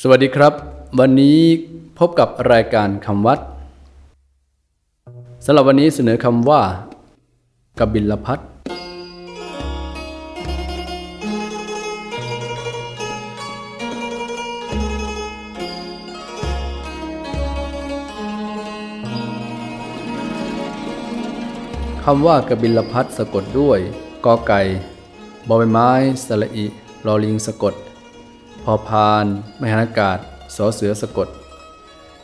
[0.00, 0.52] สวัสดีครับ
[1.00, 1.38] วันนี้
[1.98, 3.38] พบกับรายการคำวัด
[5.44, 6.62] สำหรับวันนี้เสนอคำว่า
[7.78, 8.38] กบิลพัท
[22.04, 23.78] คำว่ากบิลพัทสะกดด้วย
[24.24, 24.60] กอไก่
[25.48, 25.90] บอใบไม้
[26.26, 26.66] สระอิ
[27.06, 27.74] ลอลิงสะกด
[28.64, 29.26] พอพาน
[29.60, 30.18] มหานากาศ
[30.56, 31.28] สอเสือสะกด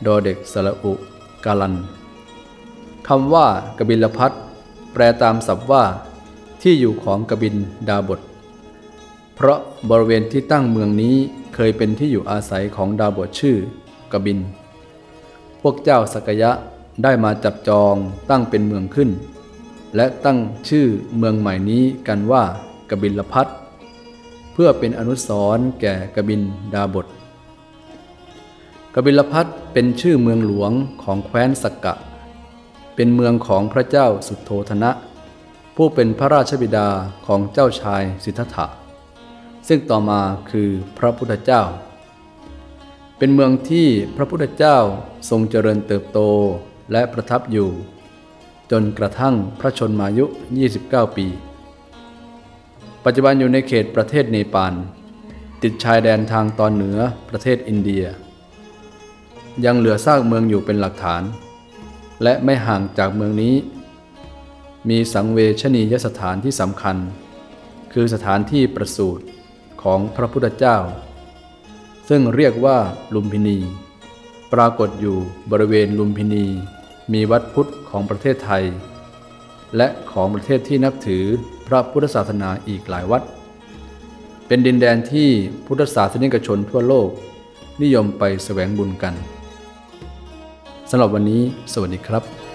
[0.05, 0.93] ดอเด็กสระอุ
[1.45, 1.75] กาลัน
[3.07, 4.31] คำว่ากบิลพัท
[4.93, 5.83] แปลตามศัพท์ว่า
[6.61, 7.55] ที่อยู่ของกบิน
[7.89, 8.19] ดาบท
[9.35, 11.15] เพราะบริเวณที่ตั้งเมืองนี้
[11.55, 13.57] เคยเป็นที่อยู่อาศัยของดาบทชื่อ
[14.11, 14.39] กบิน
[15.61, 16.51] พวกเจ้าสกยะ
[17.03, 17.95] ได้มาจับจอง
[18.29, 19.09] ตั้งเป็นเมืองขึ้น
[19.95, 20.37] และตั้ง
[20.69, 20.85] ชื่อ
[21.17, 22.43] เมืองใหม่นี้กันว่า
[22.89, 23.47] กบิลพัท
[24.53, 26.41] เพื่อเป็นอนุสรณ์แก่กบิน
[26.73, 27.07] ดาบท
[28.93, 30.71] กบิลพัทเป็นชื่อเมืองหลวง
[31.03, 31.93] ของแคว้นสักกะ
[32.95, 34.91] เป็นเมืองของพระเจ้าสุโธธนะ
[35.75, 36.87] ผู้เป็นพระราชบิดา
[37.27, 38.65] ของเจ้าชายสิทธัตถะ
[39.67, 41.61] ซึ่งต่อมาคือพระพุทธเจ้า
[43.17, 44.77] เป็นเมืองที่พระพุทธเจ้า
[45.29, 46.19] ทรงเจริญเติบโต
[46.91, 47.69] และประทับอยู่
[48.71, 50.25] จนกระทั่งพระชนมายุ
[50.71, 51.27] 29 ปี
[53.05, 54.73] ปัจจุบันอยู่ในเขตประเทศเนปาล
[55.63, 56.97] ติดชายแดนทางตอนเหนือ
[57.29, 58.05] ประเทศอินเดีย
[59.65, 61.23] ยังเหลือซากเมืองอยู่เป็นหลักฐาน
[62.23, 63.55] และไม่ห่างจากเมืองนี้
[64.89, 66.97] มีสังเวชนียสถานที่สำคัญ
[67.93, 69.25] คือสถานที่ประสูติ
[69.83, 70.77] ของพระพุทธเจ้า
[72.09, 72.77] ซึ่งเรียกว่า
[73.15, 73.57] ลุมพินี
[74.53, 75.17] ปรากฏอยู่
[75.51, 76.45] บริเวณลุมพินี
[77.13, 78.63] มีวัดพุทธของประเทศไทย
[79.77, 81.23] และของประเทศที่นับถือ
[81.67, 83.23] พระพุทธศาสนาอีกหลายวัด
[84.47, 85.29] เป็นดินแดนที่
[85.65, 87.09] พุทธศาสนิกชนทั่วโลก
[87.81, 89.13] นิยมไปแสวงบุญกัน
[90.89, 91.41] สำหรับวันนี้
[91.73, 92.50] สวัสดีครับ